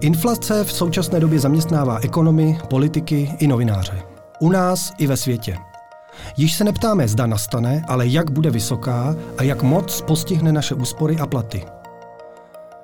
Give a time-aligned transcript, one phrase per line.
[0.00, 4.02] Inflace v současné době zaměstnává ekonomy, politiky i novináře.
[4.40, 5.56] U nás i ve světě.
[6.36, 11.18] Již se neptáme, zda nastane, ale jak bude vysoká a jak moc postihne naše úspory
[11.18, 11.64] a platy.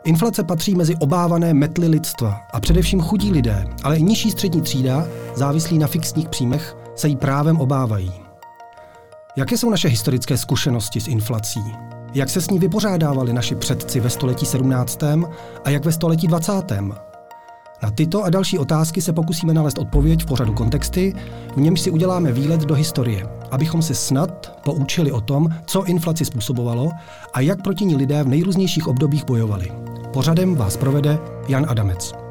[0.05, 5.07] Inflace patří mezi obávané metly lidstva a především chudí lidé, ale i nižší střední třída,
[5.35, 8.13] závislí na fixních příjmech, se jí právem obávají.
[9.37, 11.61] Jaké jsou naše historické zkušenosti s inflací?
[12.15, 15.03] Jak se s ní vypořádávali naši předci ve století 17.
[15.65, 16.53] a jak ve století 20.
[17.83, 21.15] Na tyto a další otázky se pokusíme nalézt odpověď v pořadu kontexty,
[21.57, 26.25] v němž si uděláme výlet do historie, abychom se snad poučili o tom, co inflaci
[26.25, 26.91] způsobovalo
[27.33, 29.73] a jak proti ní lidé v nejrůznějších obdobích bojovali.
[30.13, 32.26] Pořadem vás provede Jan Adamec.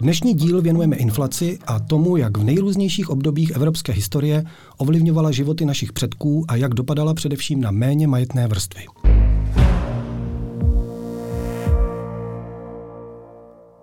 [0.00, 4.44] Dnešní díl věnujeme inflaci a tomu, jak v nejrůznějších obdobích evropské historie
[4.78, 8.84] ovlivňovala životy našich předků a jak dopadala především na méně majetné vrstvy.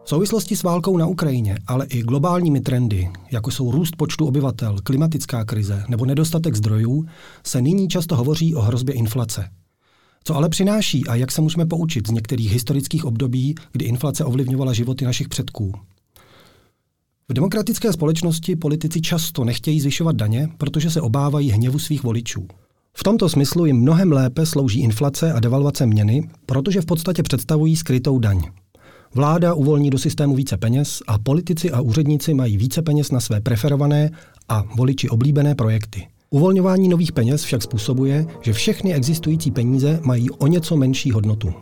[0.04, 4.78] V souvislosti s válkou na Ukrajině, ale i globálními trendy, jako jsou růst počtu obyvatel,
[4.84, 7.06] klimatická krize nebo nedostatek zdrojů,
[7.44, 9.50] se nyní často hovoří o hrozbě inflace.
[10.24, 14.74] Co ale přináší a jak se můžeme poučit z některých historických období, kdy inflace ovlivňovala
[14.74, 15.74] životy našich předků?
[17.32, 22.48] V demokratické společnosti politici často nechtějí zvyšovat daně, protože se obávají hněvu svých voličů.
[22.94, 27.76] V tomto smyslu jim mnohem lépe slouží inflace a devalvace měny, protože v podstatě představují
[27.76, 28.42] skrytou daň.
[29.16, 33.42] Vláda uvolní do systému více peněz a politici a úředníci mají více peněz na své
[33.42, 34.12] preferované
[34.50, 36.08] a voliči oblíbené projekty.
[36.30, 41.54] Uvolňování nových peněz však způsobuje, že všechny existující peníze mají o něco menší hodnotu.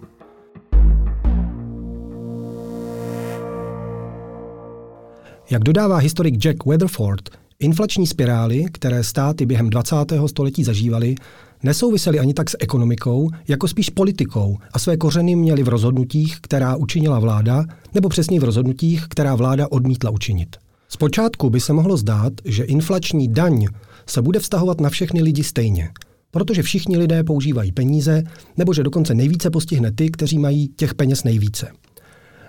[5.49, 7.29] Jak dodává historik Jack Weatherford,
[7.59, 9.95] inflační spirály, které státy během 20.
[10.25, 11.15] století zažívaly,
[11.63, 16.75] nesouvisely ani tak s ekonomikou, jako spíš politikou a své kořeny měly v rozhodnutích, která
[16.75, 20.55] učinila vláda, nebo přesně v rozhodnutích, která vláda odmítla učinit.
[20.89, 23.67] Zpočátku by se mohlo zdát, že inflační daň
[24.07, 25.89] se bude vztahovat na všechny lidi stejně,
[26.31, 28.23] protože všichni lidé používají peníze,
[28.57, 31.67] nebo že dokonce nejvíce postihne ty, kteří mají těch peněz nejvíce.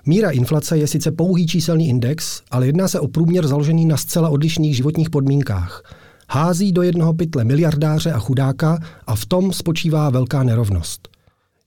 [0.09, 4.29] Míra inflace je sice pouhý číselný index, ale jedná se o průměr založený na zcela
[4.29, 5.83] odlišných životních podmínkách.
[6.31, 11.09] Hází do jednoho pytle miliardáře a chudáka a v tom spočívá velká nerovnost.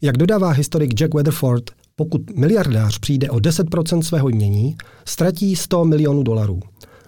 [0.02, 1.64] Jak dodává historik Jack Weatherford,
[1.96, 6.60] pokud miliardář přijde o 10% svého jmění, ztratí 100 milionů dolarů.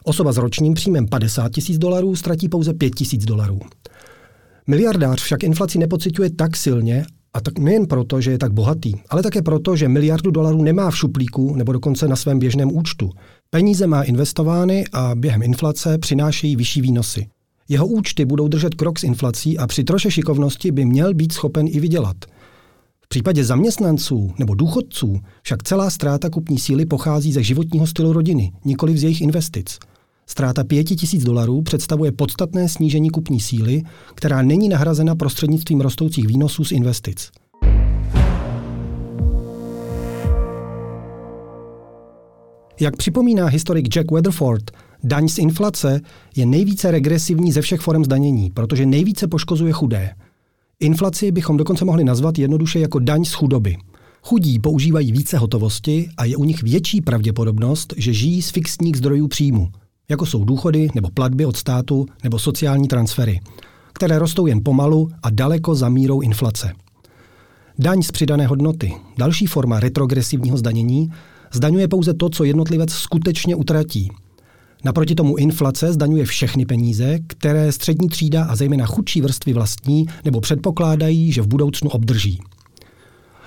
[0.04, 3.60] Osoba s ročním příjmem 50 tisíc dolarů ztratí pouze 5 tisíc dolarů.
[4.68, 9.24] Miliardář však inflaci nepociťuje tak silně a tak nejen proto, že je tak bohatý, ale
[9.24, 13.10] také proto, že miliardu dolarů nemá v šuplíku nebo dokonce na svém běžném účtu.
[13.50, 17.28] Peníze má investovány a během inflace přinášejí vyšší výnosy.
[17.70, 21.68] Jeho účty budou držet krok s inflací a při troše šikovnosti by měl být schopen
[21.68, 22.16] i vydělat.
[23.02, 28.52] V případě zaměstnanců nebo důchodců však celá ztráta kupní síly pochází ze životního stylu rodiny,
[28.66, 29.80] nikoli z jejich investic–
[30.32, 33.84] Ztráta 5 tisíc dolarů představuje podstatné snížení kupní síly,
[34.16, 37.32] která není nahrazena prostřednictvím rostoucích výnosů z investic.
[42.80, 44.72] Jak připomíná historik Jack Weatherford,
[45.04, 46.02] daň z inflace
[46.36, 50.10] je nejvíce regresivní ze všech forem zdanění, protože nejvíce poškozuje chudé.
[50.80, 53.78] Inflaci bychom dokonce mohli nazvat jednoduše jako daň z chudoby.
[54.24, 59.28] Chudí používají více hotovosti a je u nich větší pravděpodobnost, že žijí z fixních zdrojů
[59.28, 59.70] příjmu–
[60.12, 63.40] jako jsou důchody nebo platby od státu nebo sociální transfery,
[63.94, 66.74] které rostou jen pomalu a daleko za mírou inflace.
[67.80, 71.10] Daň z přidané hodnoty, další forma retrogresivního zdanění,
[71.54, 74.12] zdaňuje pouze to, co jednotlivec skutečně utratí.
[74.84, 80.42] Naproti tomu inflace zdaňuje všechny peníze, které střední třída a zejména chudší vrstvy vlastní nebo
[80.42, 82.40] předpokládají, že v budoucnu obdrží.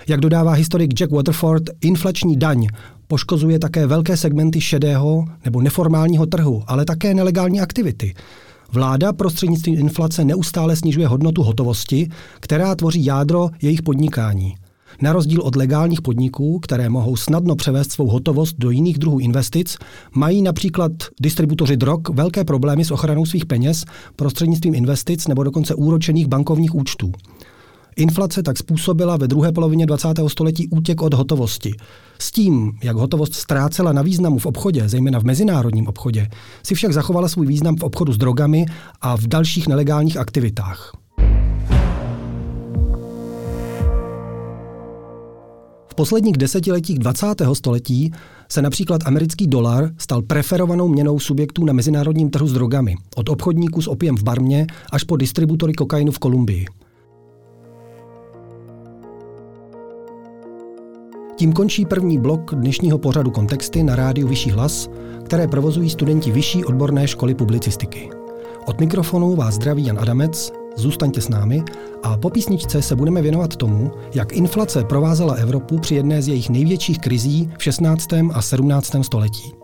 [0.09, 2.67] Jak dodává historik Jack Waterford, inflační daň
[3.09, 8.15] poškozuje také velké segmenty šedého nebo neformálního trhu, ale také nelegální aktivity.
[8.73, 12.09] Vláda prostřednictvím inflace neustále snižuje hodnotu hotovosti,
[12.41, 14.55] která tvoří jádro jejich podnikání.
[15.03, 19.77] Na rozdíl od legálních podniků, které mohou snadno převést svou hotovost do jiných druhů investic,
[20.15, 23.85] mají například distributoři drog velké problémy s ochranou svých peněz
[24.17, 27.12] prostřednictvím investic nebo dokonce úročených bankovních účtů.
[27.96, 30.08] Inflace tak způsobila ve druhé polovině 20.
[30.26, 31.75] století útěk od hotovosti.
[32.19, 36.29] S tím, jak hotovost ztrácela na významu v obchodě, zejména v mezinárodním obchodě,
[36.62, 38.67] si však zachovala svůj význam v obchodu s drogami
[39.00, 40.93] a v dalších nelegálních aktivitách.
[45.88, 47.26] V posledních desetiletích 20.
[47.52, 48.12] století
[48.49, 53.82] se například americký dolar stal preferovanou měnou subjektů na mezinárodním trhu s drogami, od obchodníků
[53.82, 56.67] s opiem v Barmě až po distributory kokainu v Kolumbii.
[61.37, 64.91] Tím končí první blok dnešního pořadu Kontexty na rádiu Vyšší hlas,
[65.25, 68.11] které provozují studenti Vyšší odborné školy publicistiky.
[68.67, 71.63] Od mikrofonu vás zdraví Jan Adamec, zůstaňte s námi
[72.03, 76.51] a po písničce se budeme věnovat tomu, jak inflace provázela Evropu při jedné z jejich
[76.51, 78.07] největších krizí v 16.
[78.33, 78.93] a 17.
[79.03, 79.63] století.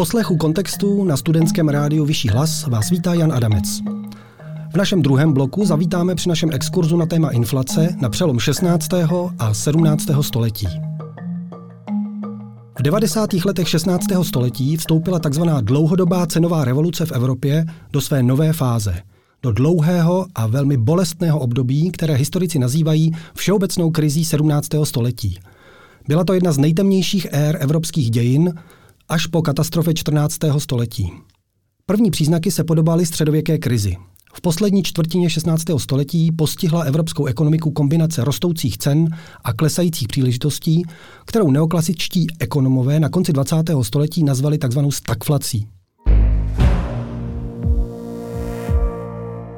[0.00, 3.80] Poslechu kontextu na studentském rádiu Vyšší hlas vás vítá Jan Adamec.
[4.72, 8.88] V našem druhém bloku zavítáme při našem exkurzu na téma inflace na přelom 16.
[9.38, 10.06] a 17.
[10.20, 10.66] století.
[12.78, 13.32] V 90.
[13.32, 14.04] letech 16.
[14.22, 15.42] století vstoupila tzv.
[15.60, 19.02] dlouhodobá cenová revoluce v Evropě do své nové fáze,
[19.42, 24.68] do dlouhého a velmi bolestného období, které historici nazývají všeobecnou krizí 17.
[24.84, 25.38] století.
[26.08, 28.54] Byla to jedna z nejtemnějších ér evropských dějin,
[29.10, 30.38] až po katastrofě 14.
[30.58, 31.12] století.
[31.86, 33.96] První příznaky se podobaly středověké krizi.
[34.34, 35.62] V poslední čtvrtině 16.
[35.76, 39.08] století postihla evropskou ekonomiku kombinace rostoucích cen
[39.44, 40.82] a klesajících příležitostí,
[41.24, 43.56] kterou neoklasičtí ekonomové na konci 20.
[43.82, 44.80] století nazvali tzv.
[44.90, 45.66] stagflací.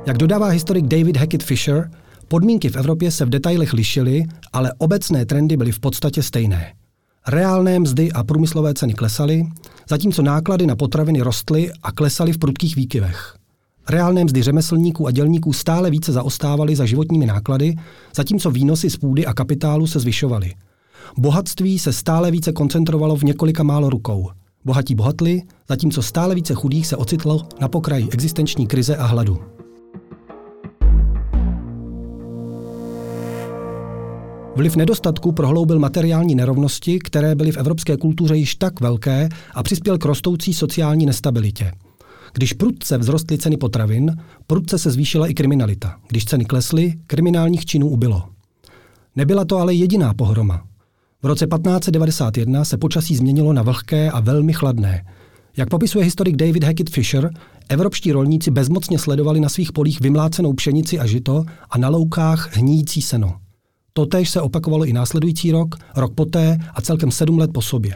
[0.06, 1.90] Jak dodává historik David Hackett Fisher,
[2.28, 6.72] podmínky v Evropě se v detailech lišily, ale obecné trendy byly v podstatě stejné.
[7.28, 9.46] Reálné mzdy a průmyslové ceny klesaly,
[9.88, 13.36] zatímco náklady na potraviny rostly a klesaly v prudkých výkyvech.
[13.88, 17.76] Reálné mzdy řemeslníků a dělníků stále více zaostávaly za životními náklady,
[18.16, 20.52] zatímco výnosy z půdy a kapitálu se zvyšovaly.
[21.18, 24.30] Bohatství se stále více koncentrovalo v několika málo rukou.
[24.64, 29.61] Bohatí bohatli, zatímco stále více chudých se ocitlo na pokraji existenční krize a hladu.
[34.56, 39.98] Vliv nedostatku prohloubil materiální nerovnosti, které byly v evropské kultuře již tak velké a přispěl
[39.98, 41.72] k rostoucí sociální nestabilitě.
[42.32, 44.16] Když prudce vzrostly ceny potravin,
[44.46, 45.96] prudce se zvýšila i kriminalita.
[46.08, 48.22] Když ceny klesly, kriminálních činů ubylo.
[49.16, 50.64] Nebyla to ale jediná pohroma.
[51.22, 55.04] V roce 1591 se počasí změnilo na vlhké a velmi chladné.
[55.56, 57.30] Jak popisuje historik David Hackett Fisher,
[57.68, 63.02] evropští rolníci bezmocně sledovali na svých polích vymlácenou pšenici a žito a na loukách hníjící
[63.02, 63.41] seno.
[63.92, 67.94] Totéž se opakovalo i následující rok, rok poté a celkem sedm let po sobě.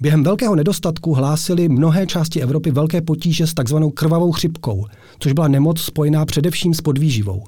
[0.00, 4.86] Během velkého nedostatku hlásili mnohé části Evropy velké potíže s takzvanou krvavou chřipkou,
[5.18, 7.44] což byla nemoc spojená především s podvýživou.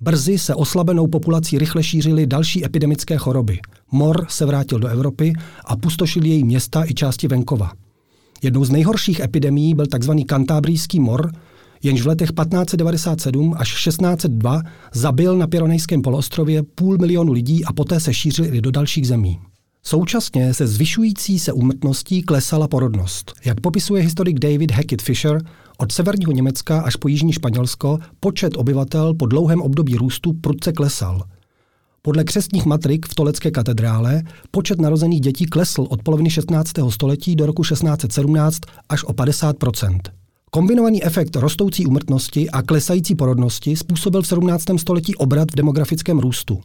[0.00, 3.58] Brzy se oslabenou populací rychle šířily další epidemické choroby.
[3.92, 5.32] Mor se vrátil do Evropy
[5.64, 7.72] a pustošil její města i části venkova.
[8.42, 10.10] Jednou z nejhorších epidemií byl tzv.
[10.26, 11.32] kantábrijský mor,
[11.82, 14.62] jenž v letech 1597 až 1602
[14.94, 19.38] zabil na Pironejském poloostrově půl milionu lidí a poté se šířil i do dalších zemí.
[19.82, 23.32] Současně se zvyšující se úmrtností klesala porodnost.
[23.44, 25.42] Jak popisuje historik David Hackett Fisher,
[25.78, 31.22] od severního Německa až po jižní Španělsko počet obyvatel po dlouhém období růstu prudce klesal.
[32.02, 36.72] Podle křestních matrik v Tolecké katedrále počet narozených dětí klesl od poloviny 16.
[36.88, 38.58] století do roku 1617
[38.88, 39.56] až o 50
[40.50, 44.64] Kombinovaný efekt rostoucí úmrtnosti a klesající porodnosti způsobil v 17.
[44.76, 46.60] století obrat v demografickém růstu.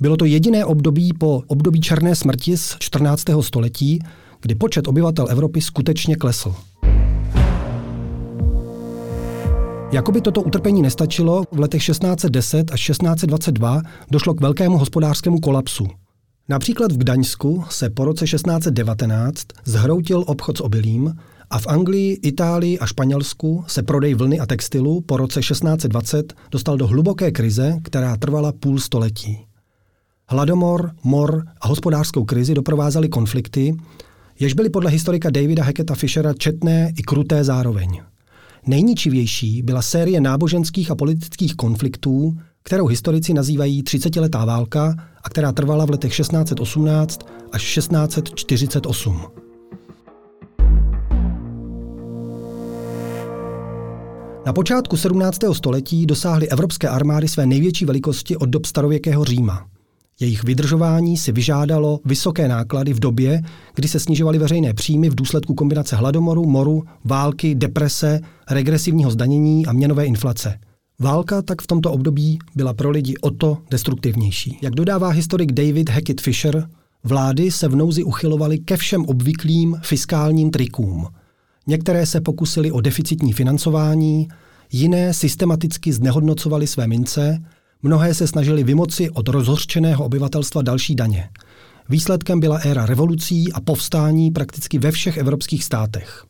[0.00, 3.24] Bylo to jediné období po období černé smrti z 14.
[3.40, 3.98] století,
[4.40, 6.54] kdy počet obyvatel Evropy skutečně klesl.
[9.92, 15.86] Jakoby toto utrpení nestačilo, v letech 1610 až 1622 došlo k velkému hospodářskému kolapsu.
[16.48, 21.14] Například v Gdaňsku se po roce 1619 zhroutil obchod s obilím
[21.50, 26.76] a v Anglii, Itálii a Španělsku se prodej vlny a textilu po roce 1620 dostal
[26.76, 29.38] do hluboké krize, která trvala půl století.
[30.28, 33.76] Hladomor, mor a hospodářskou krizi doprovázely konflikty,
[34.40, 38.00] jež byly podle historika Davida Hacketa Fishera četné i kruté zároveň.
[38.66, 45.84] Nejničivější byla série náboženských a politických konfliktů, kterou historici nazývají 30-letá válka a která trvala
[45.84, 47.20] v letech 1618
[47.52, 49.49] až 1648.
[54.46, 55.38] Na počátku 17.
[55.52, 59.66] století dosáhly evropské armády své největší velikosti od dob starověkého Říma.
[60.20, 63.42] Jejich vydržování si vyžádalo vysoké náklady v době,
[63.74, 68.20] kdy se snižovaly veřejné příjmy v důsledku kombinace hladomoru, moru, války, deprese,
[68.50, 70.58] regresivního zdanění a měnové inflace.
[70.98, 74.58] Válka tak v tomto období byla pro lidi o to destruktivnější.
[74.62, 76.68] Jak dodává historik David Hackett Fisher,
[77.04, 81.06] vlády se v nouzi uchylovaly ke všem obvyklým fiskálním trikům.
[81.66, 84.28] Některé se pokusily o deficitní financování,
[84.72, 87.40] jiné systematicky znehodnocovaly své mince
[87.82, 91.28] Mnohé se snažili vymoci od rozhořčeného obyvatelstva další daně.
[91.88, 96.24] Výsledkem byla éra revolucí a povstání prakticky ve všech evropských státech.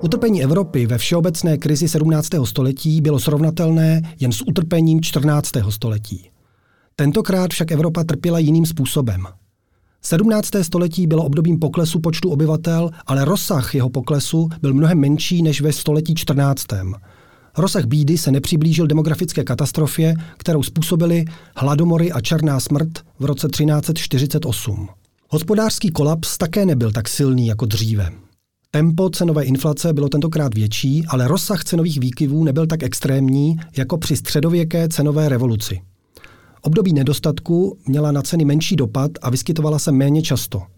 [0.00, 2.28] Utrpení Evropy ve všeobecné krizi 17.
[2.44, 5.50] století bylo srovnatelné jen s utrpením 14.
[5.70, 6.30] století.
[6.96, 9.26] Tentokrát však Evropa trpěla jiným způsobem.
[10.06, 10.50] 17.
[10.62, 15.72] století bylo obdobím poklesu počtu obyvatel, ale rozsah jeho poklesu byl mnohem menší než ve
[15.72, 16.66] století 14.
[17.58, 21.24] Rozsah bídy se nepřiblížil demografické katastrofě, kterou způsobili
[21.56, 24.88] hladomory a černá smrt v roce 1348.
[25.28, 28.10] Hospodářský kolaps také nebyl tak silný jako dříve.
[28.70, 34.16] Tempo cenové inflace bylo tentokrát větší, ale rozsah cenových výkyvů nebyl tak extrémní jako při
[34.16, 35.80] středověké cenové revoluci.
[36.66, 40.62] Období nedostatku měla na ceny menší dopad a vyskytovala se méně často–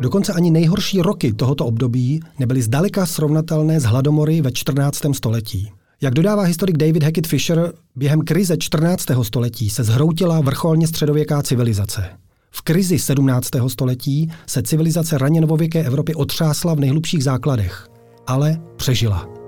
[0.00, 5.00] Dokonce ani nejhorší roky tohoto období nebyly zdaleka srovnatelné s hladomory ve 14.
[5.12, 5.70] století.
[6.00, 9.06] Jak dodává historik David Hackett Fisher, během krize 14.
[9.22, 12.08] století se zhroutila vrcholně středověká civilizace.
[12.50, 13.48] V krizi 17.
[13.68, 17.88] století se civilizace raně novověké Evropy otřásla v nejhlubších základech,
[18.26, 19.45] ale přežila.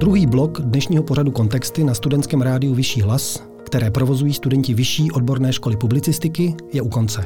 [0.00, 5.52] Druhý blok dnešního pořadu Kontexty na studentském rádiu Vyšší hlas které provozují studenti Vyšší odborné
[5.52, 7.24] školy publicistiky, je u konce.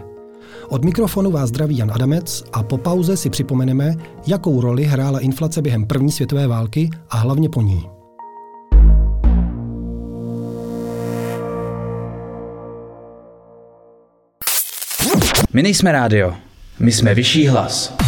[0.69, 3.95] Od mikrofonu vás zdraví Jan Adamec a po pauze si připomeneme,
[4.26, 7.87] jakou roli hrála inflace během první světové války a hlavně po ní.
[15.52, 16.35] My nejsme rádio,
[16.78, 18.03] my jsme vyšší hlas.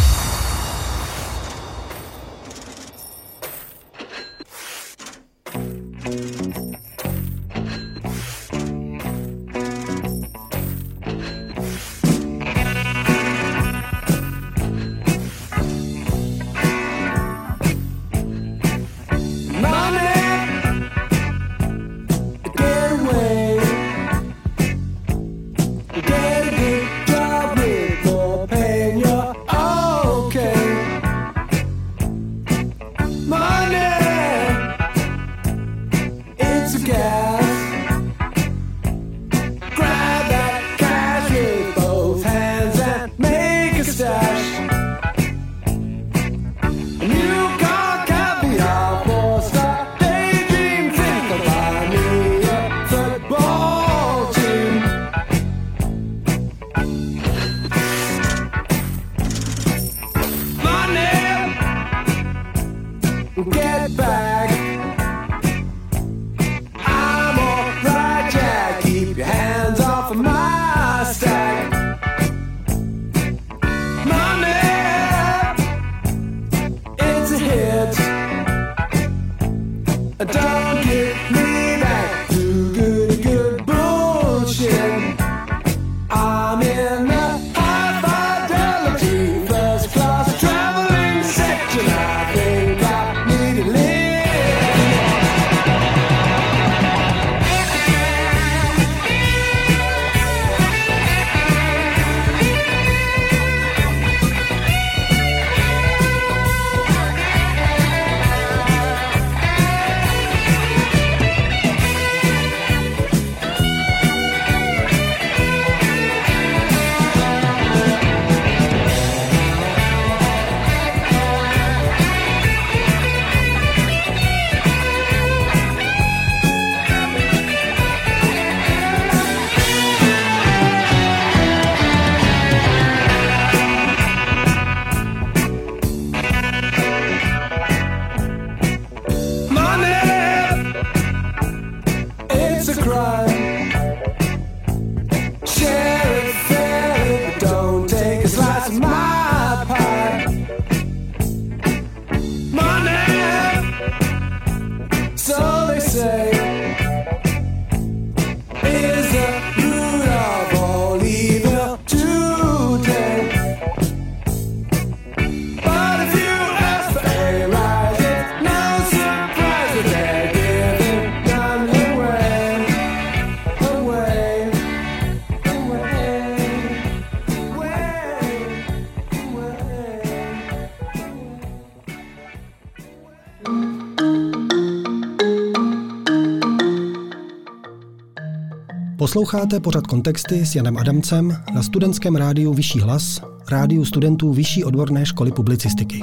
[189.06, 195.06] Posloucháte pořad kontexty s Janem Adamcem na studentském rádiu Vyšší hlas, rádiu studentů Vyšší odborné
[195.06, 196.00] školy publicistiky.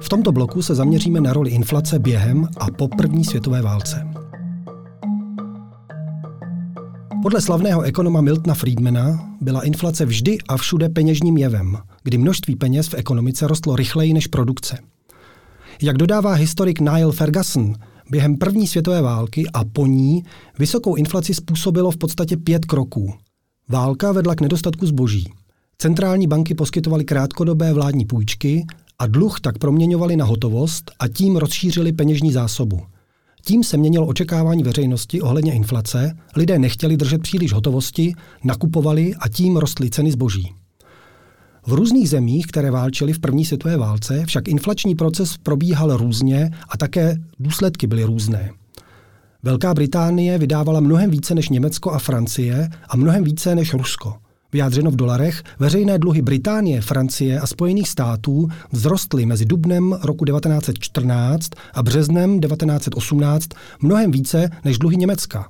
[0.00, 4.06] V tomto bloku se zaměříme na roli inflace během a po první světové válce.
[7.22, 12.88] Podle slavného ekonoma Miltona Friedmana byla inflace vždy a všude peněžním jevem, kdy množství peněz
[12.88, 14.78] v ekonomice rostlo rychleji než produkce.
[15.82, 17.74] Jak dodává historik Niall Ferguson,
[18.10, 20.24] během první světové války a po ní
[20.58, 23.14] vysokou inflaci způsobilo v podstatě pět kroků.
[23.68, 25.32] Válka vedla k nedostatku zboží.
[25.78, 28.66] Centrální banky poskytovaly krátkodobé vládní půjčky
[28.98, 32.80] a dluh tak proměňovali na hotovost a tím rozšířili peněžní zásobu.
[33.44, 38.14] Tím se měnilo očekávání veřejnosti ohledně inflace, lidé nechtěli držet příliš hotovosti,
[38.44, 40.52] nakupovali a tím rostly ceny zboží.
[41.66, 46.76] V různých zemích, které válčily v první světové válce, však inflační proces probíhal různě a
[46.76, 48.50] také důsledky byly různé.
[49.42, 54.14] Velká Británie vydávala mnohem více než Německo a Francie a mnohem více než Rusko.
[54.52, 61.50] Vyjádřeno v dolarech, veřejné dluhy Británie, Francie a Spojených států vzrostly mezi dubnem roku 1914
[61.74, 63.48] a březnem 1918
[63.80, 65.46] mnohem více než dluhy Německa.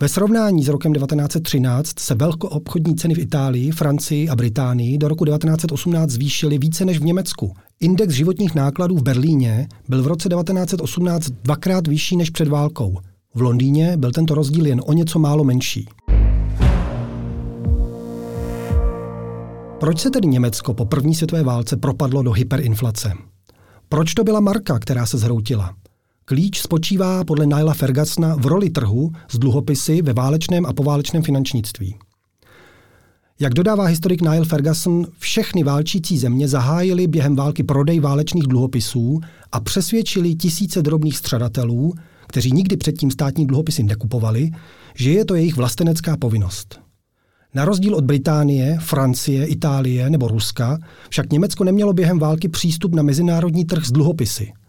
[0.00, 5.24] Ve srovnání s rokem 1913 se velkoobchodní ceny v Itálii, Francii a Británii do roku
[5.24, 7.54] 1918 zvýšily více než v Německu.
[7.80, 12.96] Index životních nákladů v Berlíně byl v roce 1918 dvakrát vyšší než před válkou.
[13.34, 15.88] V Londýně byl tento rozdíl jen o něco málo menší.
[19.80, 23.12] Proč se tedy Německo po první světové válce propadlo do hyperinflace?
[23.88, 25.74] Proč to byla marka, která se zhroutila?
[26.28, 31.96] Klíč spočívá podle Naila Fergusona v roli trhu s dluhopisy ve válečném a poválečném finančnictví.
[33.40, 39.20] Jak dodává historik Niall Ferguson, všechny válčící země zahájily během války prodej válečných dluhopisů
[39.52, 41.94] a přesvědčili tisíce drobných střadatelů,
[42.26, 44.50] kteří nikdy předtím státní dluhopisy nekupovali,
[44.94, 46.80] že je to jejich vlastenecká povinnost.
[47.54, 53.02] Na rozdíl od Británie, Francie, Itálie nebo Ruska, však Německo nemělo během války přístup na
[53.02, 54.52] mezinárodní trh s dluhopisy–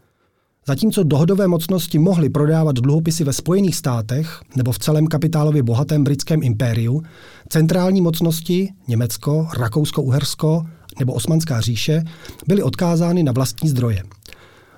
[0.70, 6.44] Zatímco dohodové mocnosti mohly prodávat dluhopisy ve Spojených státech nebo v celém kapitálově bohatém britském
[6.44, 7.04] impériu,
[7.48, 10.66] centrální mocnosti Německo, Rakousko-Uhersko
[11.00, 12.04] nebo Osmanská říše
[12.48, 14.04] byly odkázány na vlastní zdroje.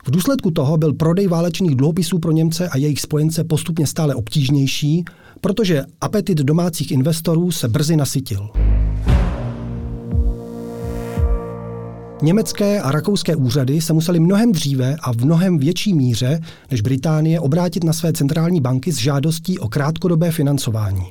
[0.05, 5.05] V důsledku toho byl prodej válečných dluhopisů pro Němce a jejich spojence postupně stále obtížnější,
[5.41, 8.49] protože apetit domácích investorů se brzy nasytil.
[12.23, 16.39] Německé a rakouské úřady se museli mnohem dříve a v mnohem větší míře
[16.71, 21.03] než Británie obrátit na své centrální banky s žádostí o krátkodobé financování.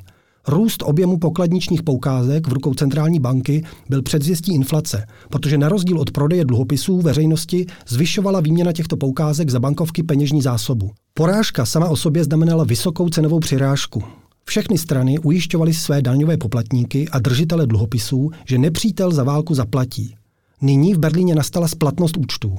[0.48, 6.10] Růst objemu pokladničních poukázek v rukou centrální banky byl předzvěstí inflace, protože na rozdíl od
[6.10, 10.90] prodeje dluhopisů veřejnosti zvyšovala výměna těchto poukázek za bankovky peněžní zásobu.
[11.14, 14.02] Porážka sama o sobě znamenala vysokou cenovou přirážku.
[14.44, 20.14] Všechny strany ujišťovaly své daňové poplatníky a držitele dluhopisů, že nepřítel za válku zaplatí.
[20.62, 22.56] Nyní v Berlíně nastala splatnost účtů.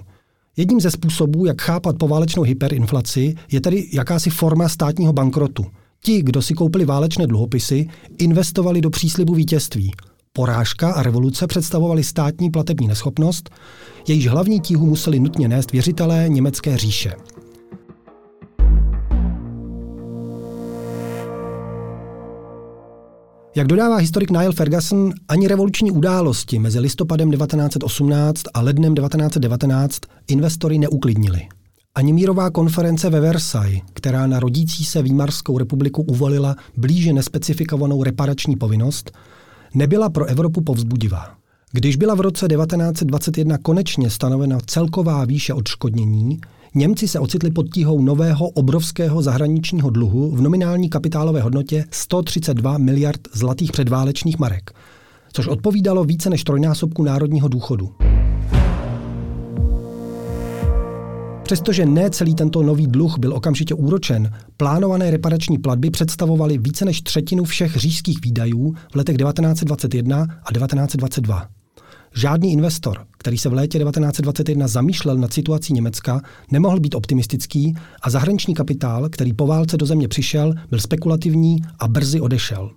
[0.58, 5.66] Jedním ze způsobů, jak chápat poválečnou hyperinflaci, je tedy jakási forma státního bankrotu.
[6.04, 7.88] Ti, kdo si koupili válečné dluhopisy,
[8.18, 9.92] investovali do příslibu vítězství.
[10.34, 13.50] Porážka a revoluce představovaly státní platební neschopnost,
[14.08, 17.14] jejíž hlavní tíhu museli nutně nést věřitelé německé říše.
[23.56, 30.78] Jak dodává historik Niall Ferguson, ani revoluční události mezi listopadem 1918 a lednem 1919 investory
[30.78, 31.42] neuklidnili.
[31.96, 38.56] Ani mírová konference ve Versailles, která na rodící se Výmarskou republiku uvolila blíže nespecifikovanou reparační
[38.56, 39.12] povinnost,
[39.74, 41.36] nebyla pro Evropu povzbudivá.
[41.72, 46.40] Když byla v roce 1921 konečně stanovena celková výše odškodnění,
[46.76, 53.22] Němci se ocitli pod tíhou nového obrovského zahraničního dluhu v nominální kapitálové hodnotě 132 miliard
[53.34, 54.72] zlatých předválečných marek,
[55.34, 57.90] což odpovídalo více než trojnásobku národního důchodu.
[61.44, 67.02] Přestože ne celý tento nový dluh byl okamžitě úročen, plánované reparační platby představovaly více než
[67.02, 71.61] třetinu všech říšských výdajů v letech 1921 a 1922.
[72.16, 76.22] Žádný investor, který se v létě 1921 zamýšlel nad situací Německa,
[76.52, 81.88] nemohl být optimistický a zahraniční kapitál, který po válce do země přišel, byl spekulativní a
[81.88, 82.72] brzy odešel.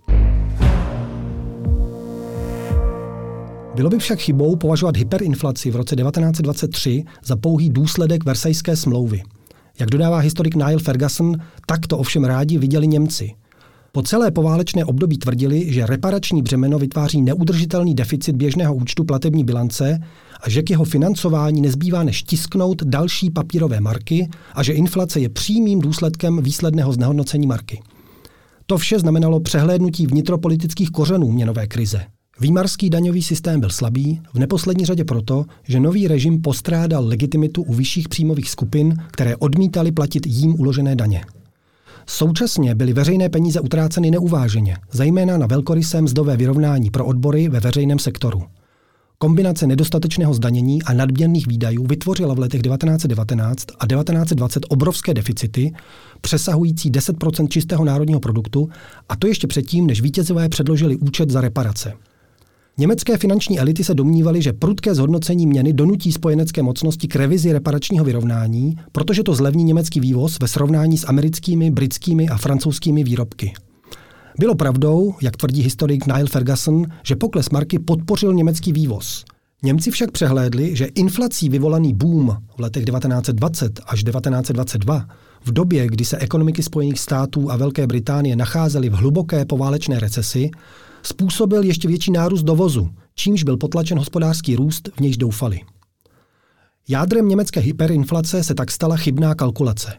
[3.75, 9.23] Bylo by však chybou považovat hyperinflaci v roce 1923 za pouhý důsledek Versajské smlouvy.
[9.81, 13.35] Jak dodává historik Niall Ferguson, tak to ovšem rádi viděli Němci–
[13.94, 20.00] po celé poválečné období tvrdili, že reparační břemeno vytváří neudržitelný deficit běžného účtu platební bilance
[20.40, 25.28] a že k jeho financování nezbývá než tisknout další papírové marky a že inflace je
[25.28, 27.83] přímým důsledkem výsledného znehodnocení marky.
[28.66, 32.04] To vše znamenalo přehlédnutí vnitropolitických kořenů měnové krize.
[32.40, 37.74] Výmarský daňový systém byl slabý, v neposlední řadě proto, že nový režim postrádal legitimitu u
[37.74, 41.24] vyšších příjmových skupin, které odmítali platit jím uložené daně.
[42.06, 47.98] Současně byly veřejné peníze utráceny neuváženě, zejména na velkorysé mzdové vyrovnání pro odbory ve veřejném
[47.98, 48.42] sektoru.
[49.18, 55.72] Kombinace nedostatečného zdanění a nadměrných výdajů vytvořila v letech 1919 a 1920 obrovské deficity,
[56.20, 58.68] přesahující 10% čistého národního produktu,
[59.08, 61.92] a to ještě předtím, než vítězové předložili účet za reparace.
[62.78, 68.04] Německé finanční elity se domnívaly, že prudké zhodnocení měny donutí spojenecké mocnosti k revizi reparačního
[68.04, 73.52] vyrovnání, protože to zlevní německý vývoz ve srovnání s americkými, britskými a francouzskými výrobky.
[74.38, 79.24] Bylo pravdou, jak tvrdí historik Niall Ferguson, že pokles marky podpořil německý vývoz.
[79.62, 85.06] Němci však přehlédli, že inflací vyvolaný boom v letech 1920 až 1922,
[85.44, 90.50] v době, kdy se ekonomiky Spojených států a Velké Británie nacházely v hluboké poválečné recesi,
[91.06, 95.60] způsobil ještě větší nárůst dovozu, čímž byl potlačen hospodářský růst, v nějž doufali.
[96.88, 99.92] Jádrem německé hyperinflace se tak stala chybná kalkulace.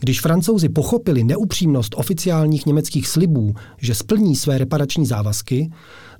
[0.00, 5.70] Když francouzi pochopili neupřímnost oficiálních německých slibů, že splní své reparační závazky,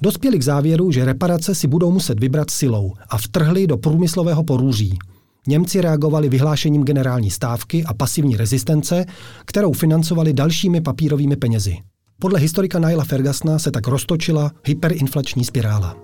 [0.02, 4.98] dospěli k závěru, že reparace si budou muset vybrat silou a vtrhli do průmyslového porůří.
[5.46, 9.04] Němci reagovali vyhlášením generální stávky a pasivní rezistence,
[9.44, 11.76] kterou financovali dalšími papírovými penězi.
[12.24, 15.96] Podle historika Naila Fergasna se tak roztočila hyperinflační spirála.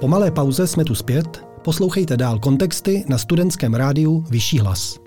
[0.00, 4.98] Po malé pauze jsme tu zpět, poslouchejte dál kontexty na studentském rádiu Vyšší hlas.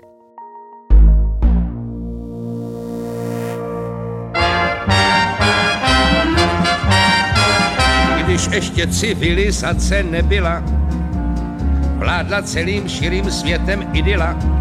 [8.24, 10.62] Když ještě civilizace nebyla,
[11.96, 14.58] vládla celým širým světem idyla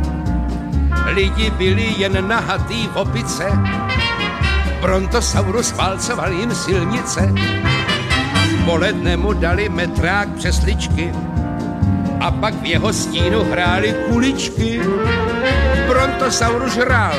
[1.08, 3.46] lidi byli jen nahatý v opice,
[4.82, 7.34] Brontosaurus válcoval jim silnice,
[8.66, 11.12] poledne mu dali metrák přesličky.
[12.20, 14.82] A pak v jeho stínu hráli kuličky.
[15.88, 17.18] Brontosaurus hrál,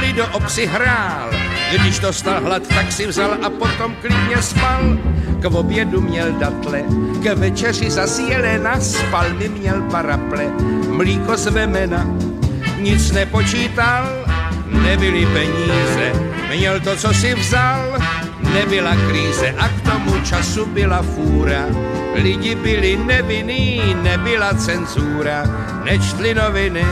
[0.00, 1.30] Lido obsi hrál,
[1.70, 4.82] když dostal hlad, tak si vzal a potom klidně spal.
[5.40, 6.82] K obědu měl datle,
[7.22, 10.44] k večeři zas jelena, spal mi měl paraple,
[10.88, 12.06] mlíko z vemena,
[12.80, 14.06] nic nepočítal,
[14.66, 16.12] nebyly peníze,
[16.56, 17.98] měl to, co si vzal,
[18.54, 21.62] nebyla kríze a k tomu času byla fůra.
[22.14, 25.44] Lidi byli nevinní, nebyla cenzura,
[25.84, 26.84] nečtli noviny.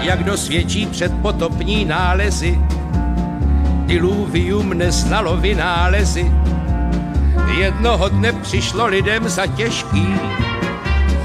[0.00, 2.58] Jak dosvědčí předpotopní nálezy,
[3.86, 6.32] diluvium neznalo vynálezy.
[7.58, 10.06] Jednoho dne přišlo lidem za těžký,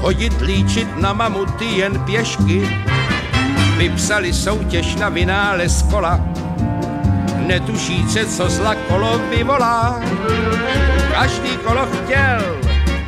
[0.06, 2.68] chodit líčit na mamuty jen pěšky.
[3.76, 6.20] Vypsali soutěž na vynález kola,
[7.46, 10.00] netušíce, co zla kolo vyvolá.
[11.12, 12.38] Každý kolo chtěl,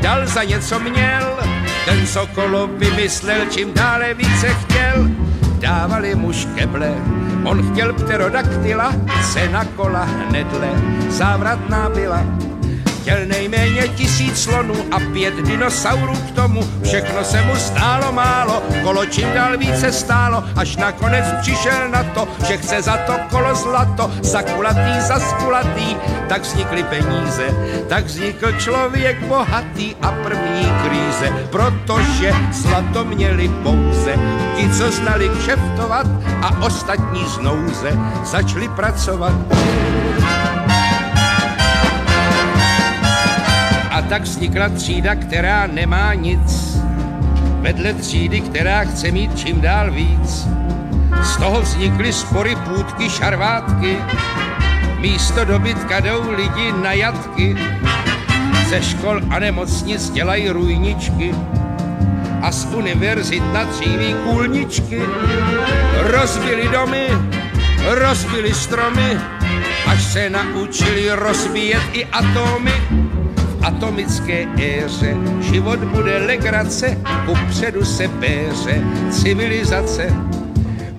[0.03, 1.39] dal za něco měl,
[1.85, 5.11] ten, co kolo vymyslel, čím dále více chtěl,
[5.59, 6.95] dávali mu škeble.
[7.45, 8.93] On chtěl pterodaktyla,
[9.33, 10.69] cena kola hnedle,
[11.09, 12.25] závratná byla
[13.09, 16.61] Chtěl nejméně tisíc slonů a pět dinosaurů k tomu.
[16.83, 22.29] Všechno se mu stálo málo, kolo čím dál více stálo, až nakonec přišel na to,
[22.49, 25.97] že chce za to kolo zlato, za kulatý, za skulatý.
[26.29, 27.49] Tak vznikly peníze,
[27.89, 34.15] tak vznikl člověk bohatý a první kríze, protože zlato měli pouze
[34.57, 36.07] ti, co znali kšeftovat
[36.43, 37.93] a ostatní znouze
[38.25, 39.33] začali pracovat.
[43.99, 46.79] A tak vznikla třída, která nemá nic,
[47.61, 50.49] vedle třídy, která chce mít čím dál víc.
[51.23, 53.97] Z toho vznikly spory, půdky, šarvátky,
[54.99, 57.57] místo dobytka jdou lidi na jatky.
[58.69, 61.35] Ze škol a nemocnic dělají rujničky
[62.43, 65.03] a z univerzit na dříví kůlničky.
[66.03, 67.07] Rozbili domy,
[67.85, 69.19] rozbili stromy,
[69.87, 73.08] až se naučili rozbíjet i atomy
[73.69, 75.17] atomické éře.
[75.41, 80.09] Život bude legrace, kupředu se péře civilizace.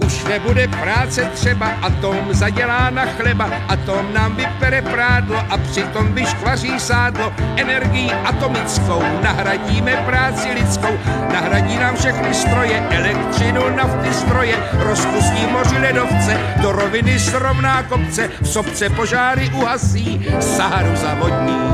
[0.06, 6.80] Už nebude práce třeba, atom zadělá na chleba, atom nám vypere prádlo a přitom vyškvaří
[6.80, 7.34] sádlo.
[7.58, 10.98] Energií atomickou nahradíme práci lidskou,
[11.34, 18.48] nahradí nám všechny stroje, elektřinu, nafty, stroje, rozpustí moři ledovce, do roviny srovná kopce, v
[18.48, 21.69] sobce požáry uhasí, Saharu zavodní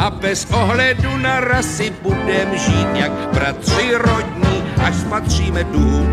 [0.00, 6.08] a bez ohledu na rasy budem žít jak bratři rodní až spatříme dům.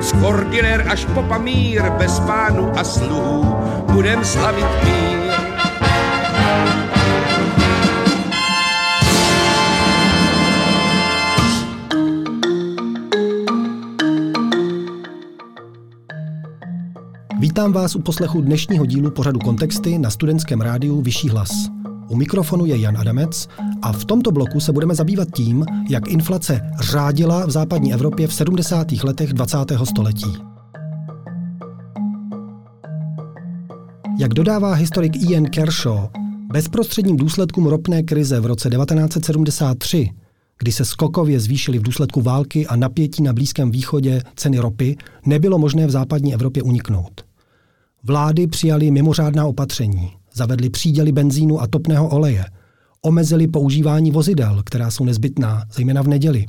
[0.00, 3.56] Z Kordiler až po Pamír, bez pánu a sluhů,
[3.92, 5.32] budem slavit mír.
[17.40, 21.81] Vítám vás u poslechu dnešního dílu pořadu Kontexty na studentském rádiu Vyšší hlas.
[22.12, 23.48] U mikrofonu je Jan Adamec
[23.82, 28.34] a v tomto bloku se budeme zabývat tím, jak inflace řádila v západní Evropě v
[28.34, 28.92] 70.
[28.92, 29.58] letech 20.
[29.84, 30.32] století.
[34.18, 36.08] Jak dodává historik Ian Kershaw,
[36.52, 40.10] bezprostředním důsledkům ropné krize v roce 1973,
[40.58, 44.96] kdy se skokově zvýšily v důsledku války a napětí na Blízkém východě ceny ropy,
[45.26, 47.24] nebylo možné v západní Evropě uniknout.
[48.02, 52.44] Vlády přijaly mimořádná opatření, zavedly příděly benzínu a topného oleje,
[53.02, 56.46] omezili používání vozidel, která jsou nezbytná, zejména v neděli,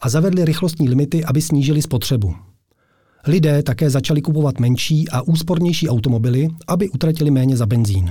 [0.00, 2.34] a zavedli rychlostní limity, aby snížili spotřebu.
[3.26, 8.10] Lidé také začali kupovat menší a úspornější automobily, aby utratili méně za benzín.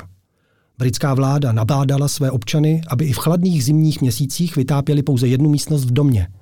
[0.78, 5.86] Britská vláda nabádala své občany, aby i v chladných zimních měsících vytápěli pouze jednu místnost
[5.86, 6.28] v domě–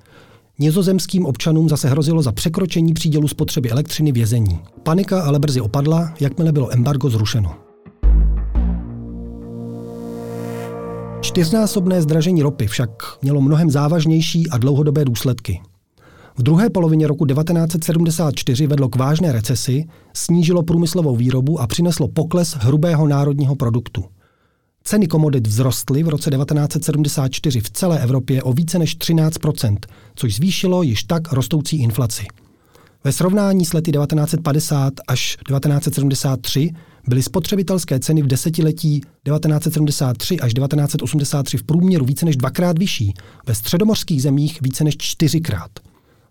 [0.60, 4.60] Nizozemským občanům zase hrozilo za překročení přídělu spotřeby elektřiny vězení.
[4.84, 7.67] Panika ale brzy opadla, jakmile bylo embargo zrušeno.
[11.28, 12.90] Čtyřnásobné zdražení ropy však
[13.22, 15.62] mělo mnohem závažnější a dlouhodobé důsledky.
[16.38, 22.54] V druhé polovině roku 1974 vedlo k vážné recesi, snížilo průmyslovou výrobu a přineslo pokles
[22.54, 24.04] hrubého národního produktu.
[24.84, 29.78] Ceny komodit vzrostly v roce 1974 v celé Evropě o více než 13%
[30.16, 32.26] což zvýšilo již tak rostoucí inflaci.
[33.04, 36.72] Ve srovnání s lety 1950 až 1973
[37.08, 43.14] byly spotřebitelské ceny v desetiletí 1973 až 1983 v průměru více než dvakrát vyšší,
[43.46, 45.72] ve středomořských zemích více než čtyřikrát.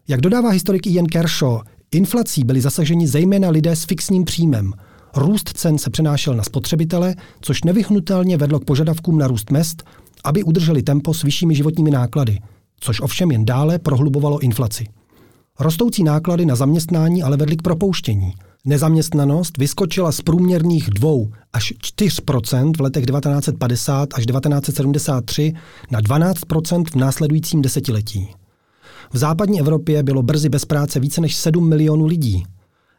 [0.08, 1.60] Jak dodává historik Ian Kershaw,
[1.92, 4.72] inflací byli zasaženi zejména lidé s fixním příjmem–
[5.16, 9.82] Růst cen se přenášel na spotřebitele, což nevyhnutelně vedlo k požadavkům na růst mest,
[10.24, 12.38] aby udrželi tempo s vyššími životními náklady,
[12.80, 14.86] což ovšem jen dále prohlubovalo inflaci.
[15.60, 18.32] Rostoucí náklady na zaměstnání ale vedly k propouštění.
[18.64, 21.10] Nezaměstnanost vyskočila z průměrných 2
[21.52, 25.52] až 4% v letech 1950 až 1973
[25.90, 28.28] na 12% v následujícím desetiletí.
[29.12, 32.44] V západní Evropě bylo brzy bez práce více než 7 milionů lidí,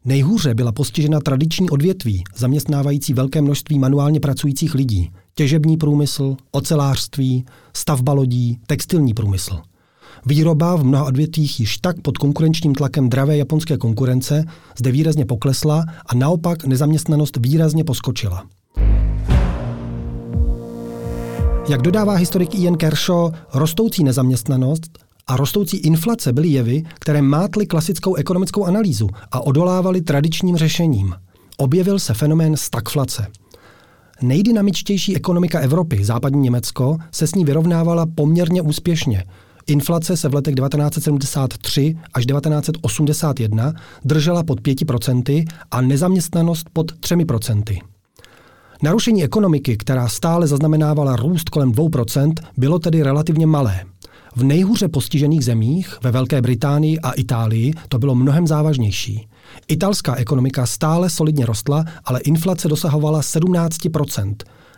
[0.07, 5.11] Nejhůře byla postižena tradiční odvětví, zaměstnávající velké množství manuálně pracujících lidí.
[5.35, 9.59] Těžební průmysl, ocelářství, stavba lodí, textilní průmysl.
[10.29, 14.43] Výroba v mnoha odvětvích již tak pod konkurenčním tlakem dravé japonské konkurence
[14.77, 18.45] zde výrazně poklesla a naopak nezaměstnanost výrazně poskočila.
[21.69, 28.15] Jak dodává historik Ian Kershaw, rostoucí nezaměstnanost a rostoucí inflace byly jevy, které mátly klasickou
[28.15, 31.13] ekonomickou analýzu a odolávaly tradičním řešením.
[31.57, 33.27] Objevil se fenomén stagflace.
[34.21, 39.23] Nejdynamičtější ekonomika Evropy, západní Německo, se s ní vyrovnávala poměrně úspěšně.
[39.67, 43.73] Inflace se v letech 1973 až 1981
[44.05, 47.81] držela pod 5% a nezaměstnanost pod 3%.
[48.83, 53.79] Narušení ekonomiky, která stále zaznamenávala růst kolem 2%, bylo tedy relativně malé.
[54.35, 59.27] V nejhůře postižených zemích, ve Velké Británii a Itálii, to bylo mnohem závažnější.
[59.67, 64.35] Italská ekonomika stále solidně rostla, ale inflace dosahovala 17%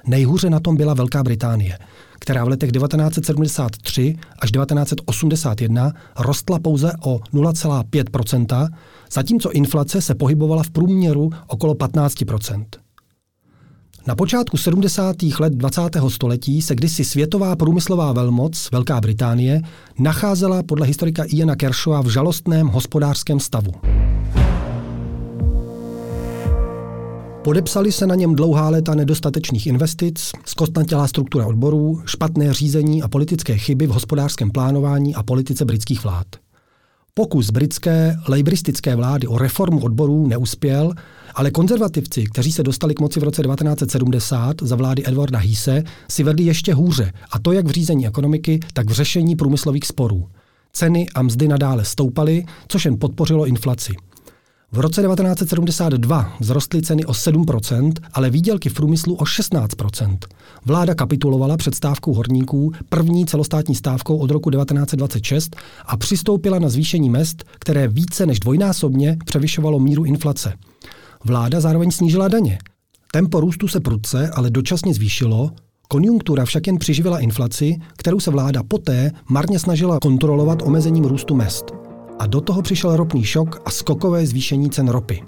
[0.07, 1.77] Nejhůře na tom byla Velká Británie,
[2.19, 8.69] která v letech 1973 až 1981 rostla pouze o 0,5%
[9.11, 12.65] zatímco inflace se pohybovala v průměru okolo 15%
[14.09, 15.15] na počátku 70.
[15.39, 15.81] let 20.
[16.07, 19.61] století se kdysi světová průmyslová velmoc, Velká Británie,
[19.99, 23.71] nacházela podle historika Iana Kershawa v žalostném hospodářském stavu.
[27.43, 33.57] Podepsali se na něm dlouhá léta nedostatečných investic, zkostnatělá struktura odborů, špatné řízení a politické
[33.57, 36.27] chyby v hospodářském plánování a politice britských vlád.
[37.13, 40.93] Pokus britské lejbristické vlády o reformu odborů neuspěl,
[41.35, 46.23] ale konzervativci, kteří se dostali k moci v roce 1970 za vlády Edwarda Hise, si
[46.23, 50.27] vedli ještě hůře, a to jak v řízení ekonomiky, tak v řešení průmyslových sporů.
[50.73, 53.93] Ceny a mzdy nadále stoupaly, což jen podpořilo inflaci.
[54.71, 60.17] V roce 1972 vzrostly ceny o 7%, ale výdělky v průmyslu o 16%.
[60.65, 65.55] Vláda kapitulovala před stávkou horníků, první celostátní stávkou od roku 1926
[65.85, 70.53] a přistoupila na zvýšení mest, které více než dvojnásobně převyšovalo míru inflace.
[71.25, 72.59] Vláda zároveň snížila daně.
[73.11, 75.51] Tempo růstu se prudce, ale dočasně zvýšilo,
[75.87, 81.88] konjunktura však jen přiživila inflaci, kterou se vláda poté marně snažila kontrolovat omezením růstu mest.
[82.19, 85.23] A do toho přišel ropný šok a skokové zvýšení cen ropy.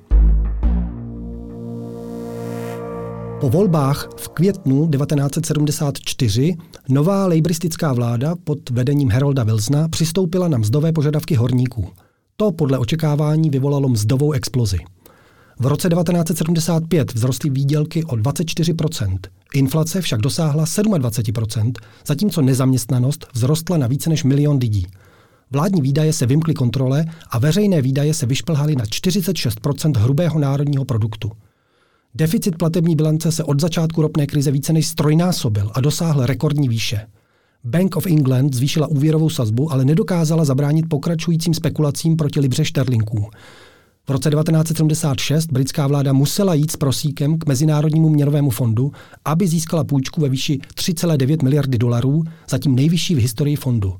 [3.41, 6.55] Po volbách v květnu 1974
[6.89, 11.87] nová lejbristická vláda pod vedením Herolda Wilsona přistoupila na mzdové požadavky horníků.
[12.37, 14.77] To podle očekávání vyvolalo mzdovou explozi.
[15.59, 19.17] V roce 1975 vzrostly výdělky o 24%
[19.53, 21.71] inflace však dosáhla 27%
[22.07, 24.87] zatímco nezaměstnanost vzrostla na více než milion lidí.
[25.51, 31.31] Vládní výdaje se vymkly kontrole a veřejné výdaje se vyšplhaly na 46% hrubého národního produktu.
[32.15, 37.07] Deficit platební bilance se od začátku ropné krize více než strojnásobil a dosáhl rekordní výše.
[37.63, 43.29] Bank of England zvýšila úvěrovou sazbu, ale nedokázala zabránit pokračujícím spekulacím proti libře šterlinků.
[44.07, 48.91] V roce 1976 britská vláda musela jít s prosíkem k Mezinárodnímu měnovému fondu,
[49.25, 53.93] aby získala půjčku ve výši 3,9 miliardy dolarů, zatím nejvyšší v historii fondu.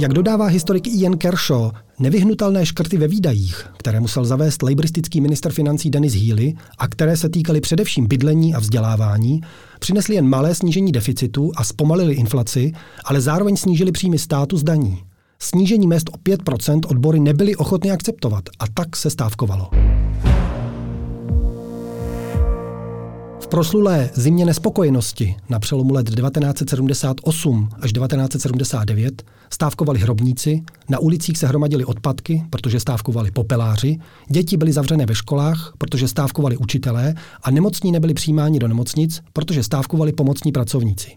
[0.00, 5.90] Jak dodává historik Ian Kershaw, nevyhnutelné škrty ve výdajích, které musel zavést lejbristický minister financí
[5.90, 9.40] Denis Healy a které se týkaly především bydlení a vzdělávání,
[9.78, 12.72] přinesly jen malé snížení deficitu a zpomalili inflaci,
[13.04, 15.02] ale zároveň snížili příjmy státu z daní.
[15.38, 19.70] Snížení mest o 5% odbory nebyly ochotny akceptovat a tak se stávkovalo.
[23.48, 29.22] Proslulé zimě nespokojenosti na přelomu let 1978 až 1979
[29.52, 35.72] stávkovali hrobníci, na ulicích se hromadili odpadky, protože stávkovali popeláři, děti byly zavřené ve školách,
[35.78, 41.10] protože stávkovali učitelé a nemocní nebyli přijímáni do nemocnic, protože stávkovali pomocní pracovníci.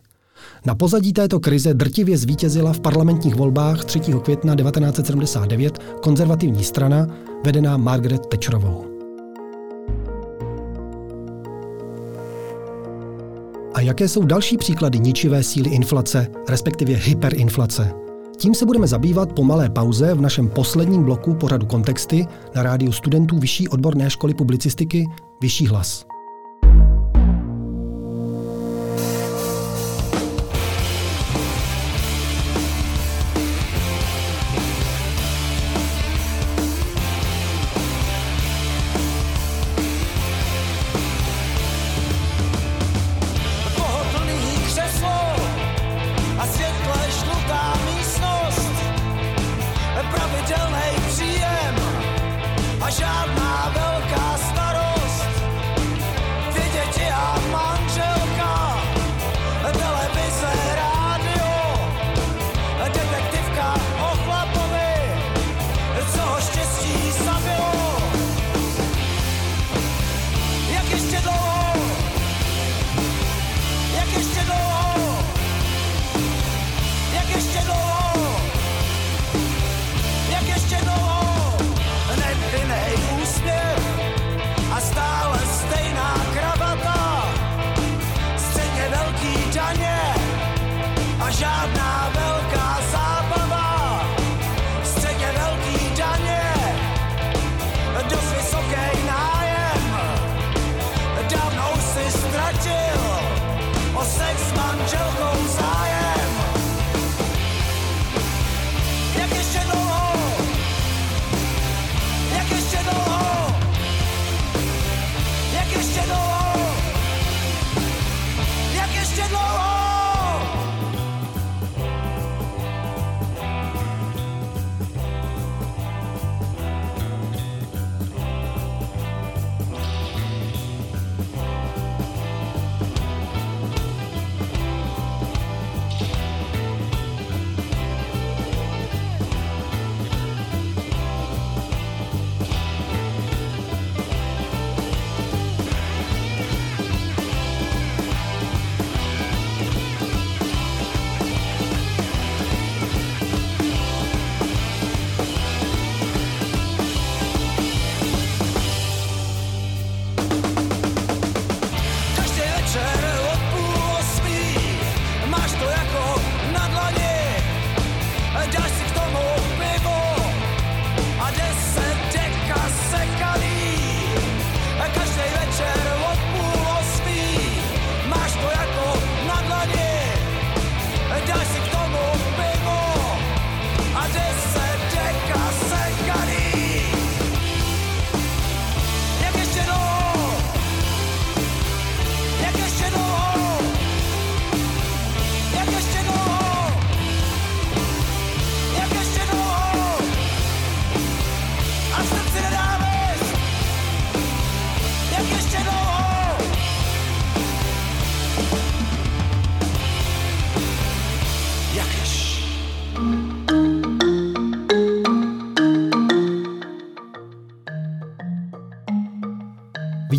[0.66, 4.00] Na pozadí této krize drtivě zvítězila v parlamentních volbách 3.
[4.00, 7.08] května 1979 konzervativní strana
[7.46, 8.91] vedená Margaret Thatcherovou.
[13.82, 17.94] Jaké jsou další příklady ničivé síly inflace, respektive hyperinflace?
[18.38, 22.26] Tím se budeme zabývat po malé pauze v našem posledním bloku pořadu Kontexty
[22.56, 25.06] na rádiu studentů Vyšší odborné školy publicistiky
[25.42, 26.11] Vyšší hlas.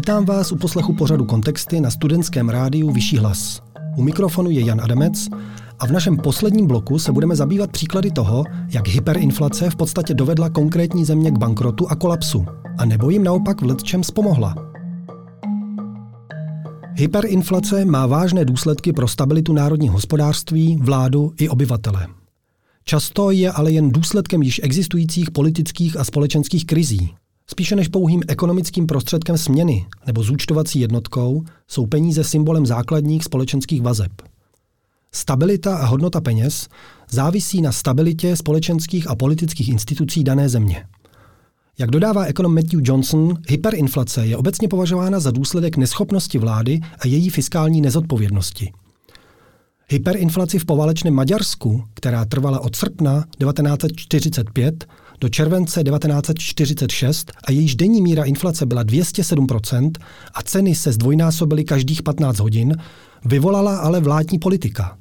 [0.03, 3.63] Vítám vás u poslechu pořadu Kontexty na studentském rádiu Vyšší hlas.
[3.97, 5.29] U mikrofonu je Jan Adamec
[5.79, 10.51] a v našem posledním bloku se budeme zabývat příklady toho, jak hyperinflace v podstatě dovedla
[10.51, 12.47] konkrétní země k bankrotu a kolapsu,
[12.79, 14.55] a nebo jim naopak v letčem pomohla.
[16.95, 22.07] Hyperinflace má vážné důsledky pro stabilitu národního hospodářství, vládu i obyvatele.
[22.85, 27.15] Často je ale jen důsledkem již existujících politických a společenských krizí.
[27.53, 34.13] Spíše než pouhým ekonomickým prostředkem směny nebo zúčtovací jednotkou jsou peníze symbolem základních společenských vazeb.
[35.15, 36.69] Stabilita a hodnota peněz
[37.11, 40.85] závisí na stabilitě společenských a politických institucí dané země.
[41.79, 47.31] Jak dodává ekonom Matthew Johnson, hyperinflace je obecně považována za důsledek neschopnosti vlády a její
[47.31, 48.73] fiskální nezodpovědnosti.
[49.89, 54.87] Hyperinflaci v poválečném Maďarsku, která trvala od srpna 1945
[55.23, 59.91] do července 1946 a jejíž denní míra inflace byla 207%
[60.35, 62.77] a ceny se zdvojnásobily každých 15 hodin,
[63.25, 64.99] vyvolala ale vládní politika.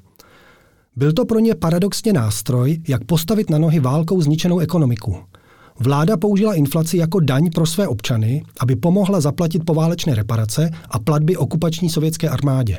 [0.95, 5.17] Byl to pro ně paradoxně nástroj, jak postavit na nohy válkou zničenou ekonomiku.
[5.79, 11.37] Vláda použila inflaci jako daň pro své občany, aby pomohla zaplatit poválečné reparace a platby
[11.37, 12.77] okupační sovětské armádě.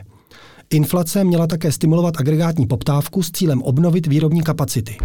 [0.71, 4.97] Inflace měla také stimulovat agregátní poptávku s cílem obnovit výrobní kapacity.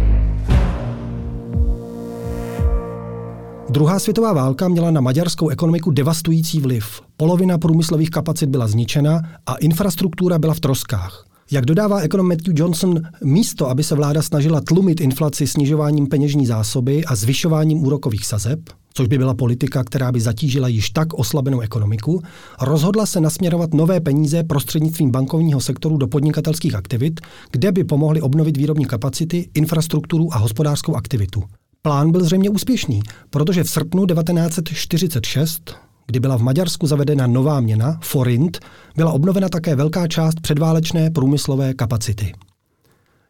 [3.70, 7.00] Druhá světová válka měla na maďarskou ekonomiku devastující vliv.
[7.16, 11.24] Polovina průmyslových kapacit byla zničena a infrastruktura byla v troskách.
[11.50, 17.04] Jak dodává ekonom Matthew Johnson, místo, aby se vláda snažila tlumit inflaci snižováním peněžní zásoby
[17.04, 18.60] a zvyšováním úrokových sazeb,
[18.94, 22.22] což by byla politika, která by zatížila již tak oslabenou ekonomiku,
[22.60, 28.56] rozhodla se nasměrovat nové peníze prostřednictvím bankovního sektoru do podnikatelských aktivit, kde by pomohly obnovit
[28.56, 31.42] výrobní kapacity, infrastrukturu a hospodářskou aktivitu.
[31.88, 35.74] Plán byl zřejmě úspěšný, protože v srpnu 1946
[36.06, 38.58] kdy byla v Maďarsku zavedena nová měna, forint,
[38.96, 42.32] byla obnovena také velká část předválečné průmyslové kapacity.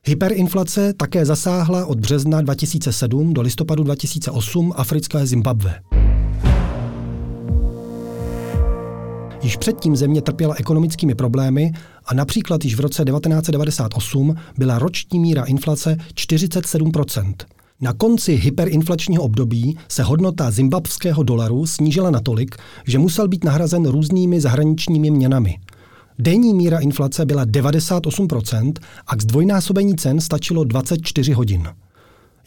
[0.04, 5.80] Hyperinflace také zasáhla od března 2007 do listopadu 2008 africké Zimbabwe.
[9.42, 11.72] Již předtím země trpěla ekonomickými problémy
[12.06, 16.92] a například již v roce 1998 byla roční míra inflace 47
[17.80, 22.56] na konci hyperinflačního období se hodnota zimbabského dolaru snížila natolik,
[22.86, 25.58] že musel být nahrazen různými zahraničními měnami.
[26.18, 28.72] Denní míra inflace byla 98%
[29.06, 31.68] a k zdvojnásobení cen stačilo 24 hodin.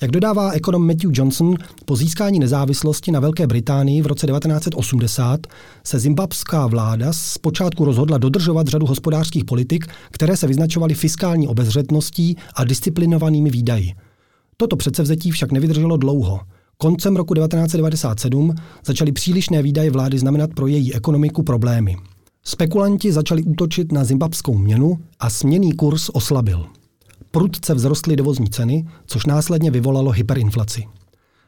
[0.01, 1.55] Jak dodává ekonom Matthew Johnson,
[1.85, 5.47] po získání nezávislosti na Velké Británii v roce 1980
[5.83, 12.63] se zimbabská vláda zpočátku rozhodla dodržovat řadu hospodářských politik, které se vyznačovaly fiskální obezřetností a
[12.63, 13.93] disciplinovanými výdaji.
[14.57, 16.39] Toto předsevzetí však nevydrželo dlouho.
[16.77, 21.97] Koncem roku 1997 začaly přílišné výdaje vlády znamenat pro její ekonomiku problémy.
[22.43, 26.65] Spekulanti začali útočit na zimbabskou měnu a směný kurz oslabil.
[27.31, 30.83] Prudce vzrostly dovozní ceny, což následně vyvolalo hyperinflaci.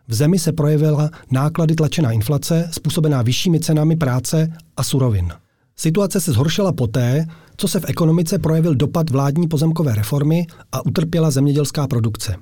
[0.07, 5.33] V zemi se projevila náklady tlačená inflace, způsobená vyššími cenami práce a surovin.
[5.75, 7.25] Situace se zhoršila poté,
[7.57, 12.35] co se v ekonomice projevil dopad vládní pozemkové reformy a utrpěla zemědělská produkce.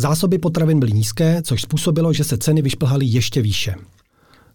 [0.00, 3.74] Zásoby potravin byly nízké, což způsobilo, že se ceny vyšplhaly ještě výše.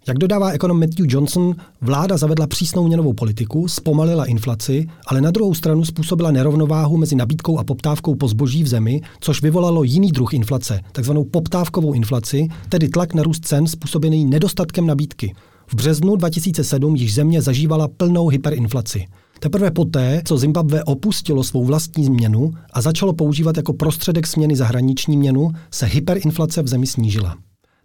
[0.07, 5.53] Jak dodává ekonom Matthew Johnson, vláda zavedla přísnou měnovou politiku, zpomalila inflaci, ale na druhou
[5.53, 10.33] stranu způsobila nerovnováhu mezi nabídkou a poptávkou po zboží v zemi, což vyvolalo jiný druh
[10.33, 15.35] inflace, takzvanou poptávkovou inflaci, tedy tlak na růst cen způsobený nedostatkem nabídky.
[15.67, 19.05] V březnu 2007 již země zažívala plnou hyperinflaci.
[19.43, 25.17] Teprve poté, co Zimbabwe opustilo svou vlastní změnu a začalo používat jako prostředek směny zahraniční
[25.17, 27.35] měnu, se hyperinflace v zemi snížila.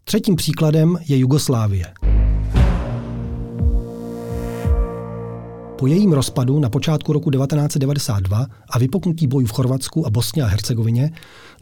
[0.04, 1.86] Třetím příkladem je Jugoslávie.
[5.78, 10.46] Po jejím rozpadu na počátku roku 1992 a vypoknutí bojů v Chorvatsku a Bosně a
[10.46, 11.10] Hercegovině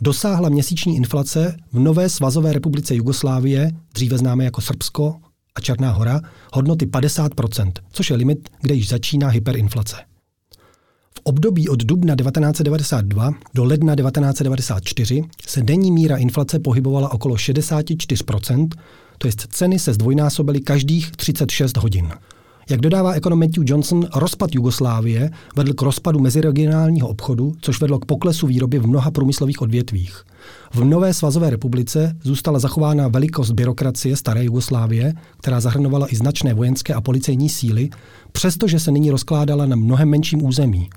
[0.00, 5.16] dosáhla měsíční inflace v nové svazové republice Jugoslávie, dříve známé jako Srbsko,
[5.56, 6.20] a Černá hora
[6.52, 9.96] hodnoty 50%, což je limit, kde již začíná hyperinflace.
[11.16, 18.68] V období od dubna 1992 do ledna 1994 se denní míra inflace pohybovala okolo 64%,
[19.18, 22.12] to jest ceny se zdvojnásobily každých 36 hodin.
[22.70, 28.04] Jak dodává ekonom Matthew Johnson, rozpad Jugoslávie vedl k rozpadu meziregionálního obchodu, což vedlo k
[28.04, 30.24] poklesu výroby v mnoha průmyslových odvětvích.
[30.74, 36.94] V nové svazové republice zůstala zachována velikost byrokracie staré Jugoslávie, která zahrnovala i značné vojenské
[36.94, 37.90] a policejní síly,
[38.32, 40.88] přestože se nyní rozkládala na mnohem menším území.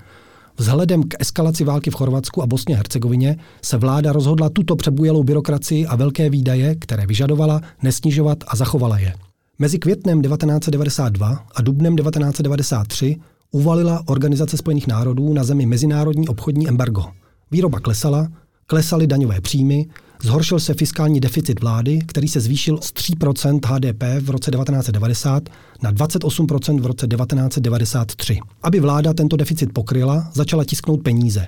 [0.57, 5.23] Vzhledem k eskalaci války v Chorvatsku a Bosně a Hercegovině se vláda rozhodla tuto přebujelou
[5.23, 9.28] byrokracii a velké výdaje, které vyžadovala, nesnižovat a zachovala je.
[9.61, 13.15] Mezi květnem 1992 a dubnem 1993
[13.51, 17.05] uvalila Organizace spojených národů na zemi mezinárodní obchodní embargo.
[17.51, 18.27] Výroba klesala,
[18.65, 19.87] klesaly daňové příjmy,
[20.23, 25.49] zhoršil se fiskální deficit vlády, který se zvýšil z 3% HDP v roce 1990
[25.81, 28.39] na 28% v roce 1993.
[28.63, 31.47] Aby vláda tento deficit pokryla, začala tisknout peníze.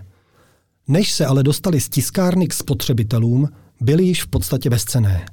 [0.87, 3.49] Než se ale dostali z tiskárny k spotřebitelům,
[3.81, 5.25] byly již v podstatě bezcené.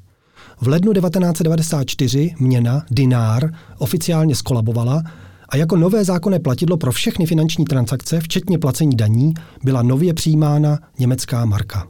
[0.61, 5.03] V lednu 1994 měna dinár oficiálně skolabovala
[5.49, 9.35] a jako nové zákonné platidlo pro všechny finanční transakce, včetně placení daní,
[9.65, 11.87] byla nově přijímána německá marka.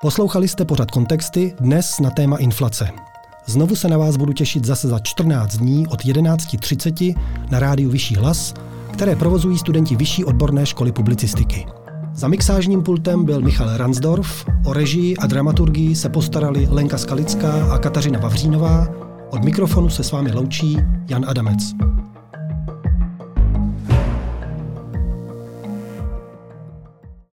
[0.00, 3.13] Poslouchali jste pořad kontexty dnes na téma inflace.
[3.46, 7.14] Znovu se na vás budu těšit zase za 14 dní od 11.30
[7.50, 8.54] na rádiu Vyšší hlas,
[8.92, 11.66] které provozují studenti Vyšší odborné školy publicistiky.
[12.14, 17.78] Za mixážním pultem byl Michal Ransdorf, o režii a dramaturgii se postarali Lenka Skalická a
[17.78, 18.88] Kateřina Vavřínová,
[19.30, 20.78] od mikrofonu se s vámi loučí
[21.08, 21.74] Jan Adamec.